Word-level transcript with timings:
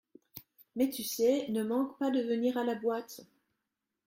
Mais 0.75 0.89
tu 0.89 1.03
sais, 1.03 1.45
ne 1.49 1.61
manque 1.61 1.95
pas 1.99 2.09
de 2.09 2.23
venir 2.23 2.57
à 2.57 2.63
la 2.63 2.73
boîte. 2.73 3.21